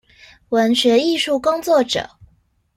[0.49, 2.09] 文學藝術工作者